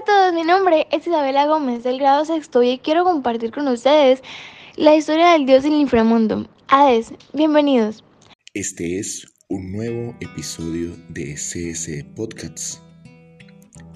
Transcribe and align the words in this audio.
Hola 0.00 0.14
a 0.14 0.30
todos, 0.30 0.34
mi 0.34 0.44
nombre 0.44 0.86
es 0.90 1.06
Isabela 1.06 1.46
Gómez 1.46 1.82
del 1.82 1.98
grado 1.98 2.24
sexto 2.24 2.62
y 2.62 2.78
quiero 2.78 3.04
compartir 3.04 3.50
con 3.50 3.68
ustedes 3.68 4.22
la 4.76 4.94
historia 4.94 5.32
del 5.32 5.44
dios 5.44 5.62
del 5.62 5.74
inframundo, 5.74 6.48
Hades. 6.68 7.12
Bienvenidos. 7.34 8.02
Este 8.54 8.98
es 8.98 9.26
un 9.48 9.72
nuevo 9.72 10.14
episodio 10.20 10.96
de 11.10 11.34
CS 11.34 12.04
Podcasts, 12.16 12.80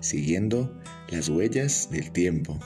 siguiendo 0.00 0.70
las 1.08 1.30
huellas 1.30 1.88
del 1.90 2.12
tiempo. 2.12 2.58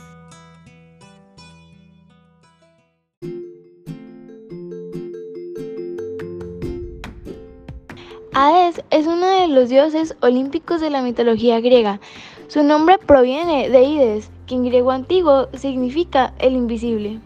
Hades 8.33 8.83
es 8.91 9.07
uno 9.07 9.27
de 9.27 9.47
los 9.49 9.69
dioses 9.69 10.17
olímpicos 10.23 10.81
de 10.81 10.91
la 10.91 11.03
mitología 11.03 11.61
griega. 11.61 12.01
Su 12.49 12.63
nombre 12.63 12.97
proviene 12.97 13.69
de 13.69 13.83
Ides, 13.85 14.31
que 14.47 14.55
en 14.55 14.65
griego 14.65 14.91
antiguo 14.91 15.49
significa 15.53 16.33
el 16.39 16.55
invisible. 16.55 17.21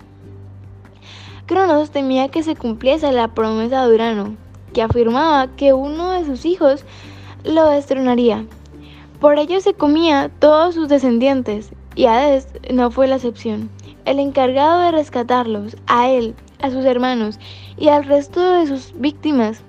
Cronos 1.46 1.92
temía 1.92 2.28
que 2.28 2.42
se 2.42 2.56
cumpliese 2.56 3.12
la 3.12 3.28
promesa 3.28 3.86
de 3.86 3.94
Urano, 3.94 4.36
que 4.72 4.82
afirmaba 4.82 5.46
que 5.54 5.72
uno 5.72 6.10
de 6.10 6.24
sus 6.24 6.44
hijos 6.44 6.84
lo 7.44 7.68
destronaría. 7.68 8.44
Por 9.20 9.38
ello 9.38 9.60
se 9.60 9.74
comía 9.74 10.28
todos 10.40 10.74
sus 10.74 10.88
descendientes, 10.88 11.70
y 11.94 12.06
Hades 12.06 12.48
no 12.72 12.90
fue 12.90 13.06
la 13.06 13.14
excepción. 13.14 13.70
El 14.04 14.18
encargado 14.18 14.80
de 14.80 14.90
rescatarlos, 14.90 15.76
a 15.86 16.10
él, 16.10 16.34
a 16.60 16.70
sus 16.70 16.84
hermanos 16.84 17.38
y 17.76 17.88
al 17.88 18.04
resto 18.06 18.40
de 18.40 18.66
sus 18.66 18.92
víctimas, 18.96 19.62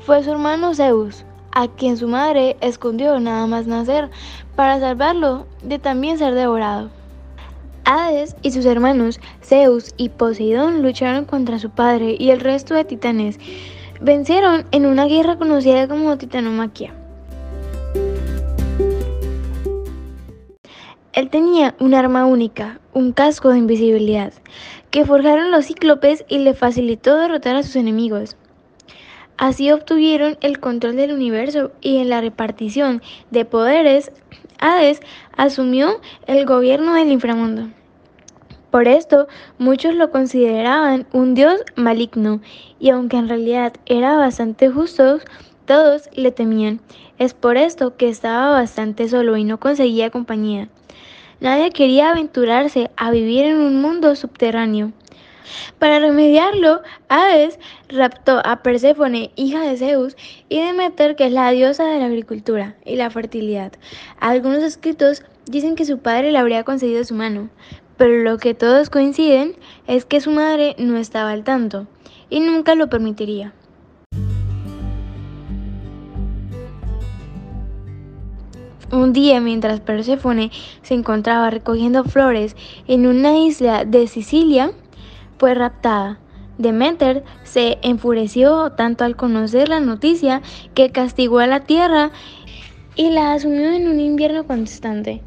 fue 0.00 0.22
su 0.22 0.32
hermano 0.32 0.74
Zeus, 0.74 1.24
a 1.58 1.66
quien 1.66 1.96
su 1.96 2.06
madre 2.06 2.56
escondió 2.60 3.18
nada 3.18 3.48
más 3.48 3.66
nacer 3.66 4.10
para 4.54 4.78
salvarlo 4.78 5.48
de 5.64 5.80
también 5.80 6.16
ser 6.16 6.34
devorado. 6.34 6.88
Hades 7.84 8.36
y 8.42 8.52
sus 8.52 8.64
hermanos 8.64 9.18
Zeus 9.42 9.92
y 9.96 10.10
Poseidón 10.10 10.82
lucharon 10.82 11.24
contra 11.24 11.58
su 11.58 11.70
padre 11.70 12.14
y 12.16 12.30
el 12.30 12.38
resto 12.38 12.74
de 12.74 12.84
titanes. 12.84 13.40
Vencieron 14.00 14.66
en 14.70 14.86
una 14.86 15.06
guerra 15.06 15.36
conocida 15.36 15.88
como 15.88 16.16
Titanomaquia. 16.16 16.94
Él 21.12 21.28
tenía 21.28 21.74
un 21.80 21.92
arma 21.92 22.24
única, 22.24 22.78
un 22.92 23.12
casco 23.12 23.48
de 23.48 23.58
invisibilidad, 23.58 24.32
que 24.92 25.04
forjaron 25.04 25.50
los 25.50 25.66
cíclopes 25.66 26.24
y 26.28 26.38
le 26.38 26.54
facilitó 26.54 27.16
derrotar 27.16 27.56
a 27.56 27.64
sus 27.64 27.74
enemigos. 27.74 28.36
Así 29.38 29.70
obtuvieron 29.70 30.36
el 30.40 30.58
control 30.58 30.96
del 30.96 31.12
universo 31.12 31.70
y 31.80 31.98
en 31.98 32.08
la 32.08 32.20
repartición 32.20 33.02
de 33.30 33.44
poderes, 33.44 34.10
Hades 34.58 35.00
asumió 35.36 36.00
el 36.26 36.44
gobierno 36.44 36.94
del 36.94 37.12
inframundo. 37.12 37.68
Por 38.72 38.88
esto, 38.88 39.28
muchos 39.56 39.94
lo 39.94 40.10
consideraban 40.10 41.06
un 41.12 41.34
dios 41.34 41.62
maligno, 41.76 42.40
y 42.80 42.90
aunque 42.90 43.16
en 43.16 43.28
realidad 43.28 43.74
era 43.86 44.16
bastante 44.16 44.68
justo, 44.68 45.20
todos 45.66 46.10
le 46.14 46.32
temían. 46.32 46.80
Es 47.18 47.32
por 47.32 47.56
esto 47.56 47.96
que 47.96 48.08
estaba 48.08 48.50
bastante 48.50 49.08
solo 49.08 49.36
y 49.36 49.44
no 49.44 49.60
conseguía 49.60 50.10
compañía. 50.10 50.68
Nadie 51.40 51.70
quería 51.70 52.10
aventurarse 52.10 52.90
a 52.96 53.12
vivir 53.12 53.44
en 53.44 53.58
un 53.58 53.80
mundo 53.80 54.16
subterráneo. 54.16 54.92
Para 55.78 55.98
remediarlo, 55.98 56.82
Hades 57.08 57.58
raptó 57.88 58.40
a 58.44 58.62
Perséfone, 58.62 59.30
hija 59.36 59.62
de 59.62 59.76
Zeus, 59.76 60.16
y 60.48 60.60
Demeter, 60.60 61.16
que 61.16 61.26
es 61.26 61.32
la 61.32 61.50
diosa 61.50 61.84
de 61.84 61.98
la 61.98 62.06
agricultura 62.06 62.76
y 62.84 62.96
la 62.96 63.10
fertilidad. 63.10 63.72
Algunos 64.20 64.62
escritos 64.62 65.22
dicen 65.46 65.74
que 65.74 65.84
su 65.84 65.98
padre 65.98 66.32
le 66.32 66.38
habría 66.38 66.64
concedido 66.64 67.04
su 67.04 67.14
mano, 67.14 67.48
pero 67.96 68.22
lo 68.22 68.38
que 68.38 68.54
todos 68.54 68.90
coinciden 68.90 69.56
es 69.86 70.04
que 70.04 70.20
su 70.20 70.30
madre 70.30 70.74
no 70.78 70.96
estaba 70.96 71.30
al 71.30 71.44
tanto 71.44 71.86
y 72.30 72.40
nunca 72.40 72.74
lo 72.74 72.88
permitiría. 72.88 73.52
Un 78.90 79.12
día, 79.12 79.38
mientras 79.40 79.80
Perséfone 79.80 80.50
se 80.80 80.94
encontraba 80.94 81.50
recogiendo 81.50 82.04
flores 82.04 82.56
en 82.86 83.06
una 83.06 83.36
isla 83.36 83.84
de 83.84 84.06
Sicilia, 84.06 84.72
fue 85.38 85.54
raptada. 85.54 86.18
Demeter 86.58 87.22
se 87.44 87.78
enfureció 87.82 88.72
tanto 88.72 89.04
al 89.04 89.16
conocer 89.16 89.68
la 89.68 89.80
noticia 89.80 90.42
que 90.74 90.90
castigó 90.90 91.38
a 91.38 91.46
la 91.46 91.60
tierra 91.60 92.10
y 92.96 93.10
la 93.10 93.32
asumió 93.32 93.70
en 93.70 93.88
un 93.88 94.00
invierno 94.00 94.44
constante. 94.44 95.22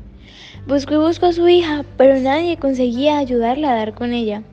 Buscó 0.67 0.93
y 0.93 0.97
buscó 0.97 1.27
a 1.27 1.33
su 1.33 1.47
hija, 1.47 1.85
pero 1.97 2.19
nadie 2.19 2.57
conseguía 2.57 3.17
ayudarla 3.17 3.71
a 3.71 3.75
dar 3.75 3.93
con 3.93 4.13
ella. 4.13 4.43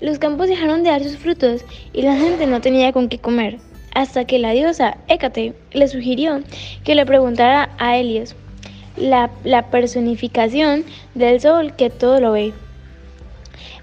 Los 0.00 0.18
campos 0.18 0.48
dejaron 0.48 0.82
de 0.84 0.90
dar 0.90 1.02
sus 1.02 1.16
frutos 1.16 1.64
y 1.92 2.02
la 2.02 2.16
gente 2.16 2.46
no 2.46 2.60
tenía 2.60 2.92
con 2.92 3.08
qué 3.08 3.18
comer, 3.18 3.58
hasta 3.94 4.26
que 4.26 4.38
la 4.38 4.52
diosa 4.52 4.98
Hécate 5.08 5.54
le 5.72 5.88
sugirió 5.88 6.40
que 6.84 6.94
le 6.94 7.06
preguntara 7.06 7.70
a 7.78 7.96
Helios, 7.96 8.36
la, 8.96 9.30
la 9.42 9.70
personificación 9.70 10.84
del 11.14 11.40
sol 11.40 11.74
que 11.74 11.88
todo 11.88 12.20
lo 12.20 12.32
ve. 12.32 12.52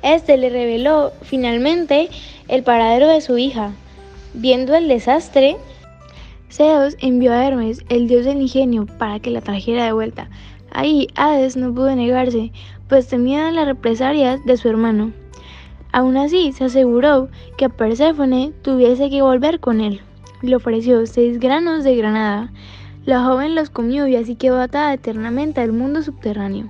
Este 0.02 0.38
le 0.38 0.50
reveló 0.50 1.12
finalmente 1.22 2.10
el 2.48 2.64
paradero 2.64 3.08
de 3.08 3.22
su 3.22 3.38
hija. 3.38 3.72
Viendo 4.34 4.76
el 4.76 4.88
desastre, 4.88 5.58
Zeus 6.52 6.96
envió 7.00 7.32
a 7.34 7.46
Hermes, 7.46 7.84
el 7.90 8.08
dios 8.08 8.26
del 8.26 8.42
ingenio, 8.42 8.86
para 8.98 9.20
que 9.20 9.30
la 9.30 9.42
trajera 9.42 9.86
de 9.86 9.94
vuelta. 9.94 10.30
Ahí 10.72 11.08
Hades 11.16 11.56
no 11.56 11.74
pudo 11.74 11.96
negarse, 11.96 12.52
pues 12.88 13.08
temía 13.08 13.52
las 13.52 13.66
represalias 13.66 14.44
de 14.46 14.58
su 14.58 14.70
hermano. 14.70 15.14
Aún 15.92 16.18
así, 16.18 16.52
se 16.52 16.66
aseguró 16.66 17.30
que 17.58 17.70
Perséfone 17.70 18.52
tuviese 18.62 19.10
que 19.10 19.22
volver 19.22 19.60
con 19.60 19.82
él. 19.82 20.02
Le 20.42 20.56
ofreció 20.56 21.06
seis 21.06 21.40
granos 21.40 21.84
de 21.84 21.96
granada. 21.96 22.52
La 23.06 23.24
joven 23.24 23.54
los 23.54 23.70
comió 23.70 24.08
y 24.08 24.16
así 24.16 24.36
quedó 24.36 24.60
atada 24.60 24.94
eternamente 24.94 25.62
al 25.62 25.74
mundo 25.74 26.02
subterráneo 26.02 26.70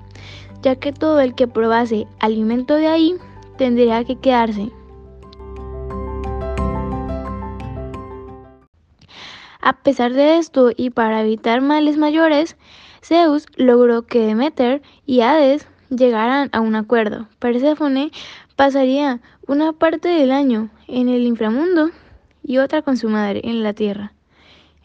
ya 0.64 0.78
que 0.78 0.92
todo 0.92 1.20
el 1.20 1.36
que 1.36 1.48
probase 1.48 2.08
alimento 2.20 2.76
de 2.76 2.88
ahí 2.88 3.16
tendría 3.58 4.04
que 4.04 4.16
quedarse. 4.16 4.72
A 9.62 9.74
pesar 9.74 10.14
de 10.14 10.38
esto 10.38 10.72
y 10.76 10.90
para 10.90 11.22
evitar 11.22 11.62
males 11.62 11.98
mayores, 11.98 12.58
Zeus 13.02 13.46
logró 13.56 14.04
que 14.04 14.26
Demeter 14.26 14.82
y 15.06 15.22
Hades 15.22 15.68
llegaran 15.90 16.50
a 16.52 16.62
un 16.62 16.76
acuerdo. 16.76 17.28
Perséfone 17.40 18.12
pasaría 18.56 19.22
una 19.48 19.74
parte 19.74 20.10
del 20.10 20.32
año 20.32 20.70
en 20.88 21.10
el 21.10 21.24
inframundo 21.24 21.92
y 22.44 22.58
otra 22.58 22.82
con 22.82 22.98
su 22.98 23.10
madre 23.10 23.42
en 23.44 23.64
la 23.64 23.74
tierra. 23.74 24.14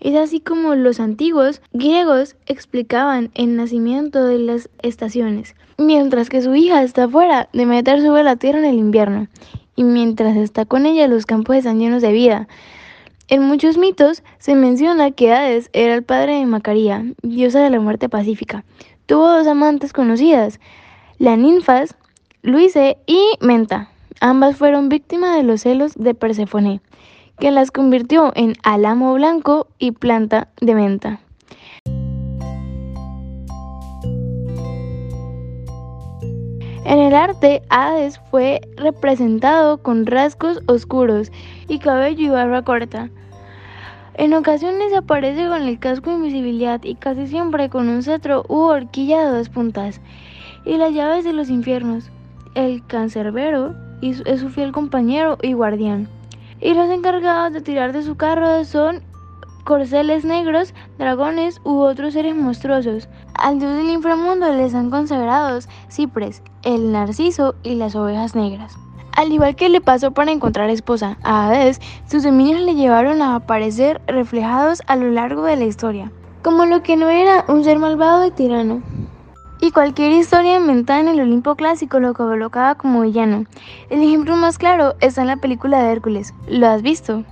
Es 0.00 0.14
así 0.14 0.38
como 0.38 0.76
los 0.76 1.00
antiguos 1.00 1.60
griegos 1.72 2.36
explicaban 2.46 3.30
el 3.34 3.56
nacimiento 3.56 4.24
de 4.24 4.38
las 4.38 4.70
estaciones. 4.82 5.56
Mientras 5.76 6.28
que 6.28 6.40
su 6.40 6.54
hija 6.54 6.84
está 6.84 7.08
fuera, 7.08 7.48
Demeter 7.52 8.00
sube 8.00 8.20
a 8.20 8.22
la 8.22 8.36
tierra 8.36 8.60
en 8.60 8.64
el 8.66 8.78
invierno, 8.78 9.26
y 9.74 9.82
mientras 9.82 10.36
está 10.36 10.64
con 10.66 10.86
ella 10.86 11.08
los 11.08 11.26
campos 11.26 11.56
están 11.56 11.80
llenos 11.80 12.00
de 12.00 12.12
vida. 12.12 12.46
En 13.26 13.42
muchos 13.42 13.76
mitos 13.76 14.22
se 14.38 14.54
menciona 14.54 15.10
que 15.10 15.32
Hades 15.32 15.68
era 15.72 15.94
el 15.94 16.04
padre 16.04 16.38
de 16.38 16.46
Macaria, 16.46 17.04
diosa 17.22 17.60
de 17.60 17.70
la 17.70 17.80
muerte 17.80 18.08
pacífica. 18.08 18.64
Tuvo 19.06 19.28
dos 19.28 19.46
amantes 19.48 19.92
conocidas, 19.92 20.60
la 21.18 21.36
ninfas 21.36 21.96
Luise 22.42 22.98
y 23.06 23.20
Menta. 23.40 23.90
Ambas 24.20 24.56
fueron 24.56 24.88
víctimas 24.88 25.36
de 25.36 25.42
los 25.42 25.62
celos 25.62 25.94
de 25.96 26.14
Perséfone 26.14 26.80
que 27.38 27.50
las 27.50 27.70
convirtió 27.70 28.32
en 28.34 28.54
álamo 28.62 29.14
blanco 29.14 29.68
y 29.78 29.92
planta 29.92 30.48
de 30.60 30.74
menta. 30.74 31.20
En 36.84 36.98
el 36.98 37.14
arte, 37.14 37.62
Hades 37.68 38.18
fue 38.30 38.62
representado 38.76 39.82
con 39.82 40.06
rasgos 40.06 40.60
oscuros 40.66 41.30
y 41.68 41.78
cabello 41.80 42.26
y 42.26 42.28
barba 42.30 42.62
corta. 42.62 43.10
En 44.14 44.32
ocasiones 44.32 44.92
aparece 44.94 45.46
con 45.48 45.62
el 45.62 45.78
casco 45.78 46.10
de 46.10 46.16
invisibilidad 46.16 46.82
y 46.82 46.94
casi 46.94 47.26
siempre 47.26 47.68
con 47.68 47.88
un 47.88 48.02
cetro 48.02 48.44
u 48.48 48.56
horquilla 48.60 49.24
de 49.24 49.36
dos 49.36 49.48
puntas 49.48 50.00
y 50.64 50.76
las 50.76 50.92
llaves 50.92 51.24
de 51.24 51.34
los 51.34 51.50
infiernos. 51.50 52.10
El 52.54 52.84
cancerbero 52.86 53.74
es 54.00 54.40
su 54.40 54.48
fiel 54.48 54.72
compañero 54.72 55.38
y 55.42 55.52
guardián 55.52 56.08
y 56.60 56.74
los 56.74 56.90
encargados 56.90 57.52
de 57.52 57.60
tirar 57.60 57.92
de 57.92 58.02
su 58.02 58.16
carro 58.16 58.64
son 58.64 59.02
corceles 59.64 60.24
negros, 60.24 60.72
dragones 60.98 61.60
u 61.62 61.80
otros 61.80 62.14
seres 62.14 62.34
monstruosos. 62.34 63.08
Al 63.34 63.58
dios 63.58 63.76
del 63.76 63.90
inframundo 63.90 64.52
les 64.54 64.74
han 64.74 64.90
consagrados 64.90 65.68
Cipres, 65.90 66.42
el 66.62 66.90
narciso 66.90 67.54
y 67.62 67.74
las 67.74 67.94
ovejas 67.94 68.34
negras. 68.34 68.72
Al 69.18 69.32
igual 69.32 69.56
que 69.56 69.68
le 69.68 69.80
pasó 69.80 70.12
para 70.12 70.30
encontrar 70.30 70.70
esposa 70.70 71.18
a 71.22 71.48
Hades, 71.48 71.80
sus 72.08 72.22
dominios 72.22 72.60
le 72.60 72.76
llevaron 72.76 73.20
a 73.20 73.34
aparecer 73.34 74.00
reflejados 74.06 74.80
a 74.86 74.96
lo 74.96 75.10
largo 75.10 75.42
de 75.42 75.56
la 75.56 75.64
historia, 75.64 76.12
como 76.42 76.66
lo 76.66 76.82
que 76.82 76.96
no 76.96 77.08
era 77.08 77.44
un 77.48 77.64
ser 77.64 77.78
malvado 77.78 78.24
y 78.26 78.30
tirano. 78.30 78.80
Y 79.60 79.72
cualquier 79.72 80.12
historia 80.12 80.56
inventada 80.56 81.00
en 81.00 81.08
el 81.08 81.20
Olimpo 81.20 81.56
clásico 81.56 81.98
lo 81.98 82.14
colocaba 82.14 82.76
como 82.76 83.00
villano. 83.02 83.44
El 83.90 84.02
ejemplo 84.02 84.36
más 84.36 84.56
claro 84.56 84.94
está 85.00 85.22
en 85.22 85.26
la 85.28 85.36
película 85.36 85.82
de 85.82 85.92
Hércules. 85.92 86.32
¿Lo 86.46 86.68
has 86.68 86.82
visto? 86.82 87.24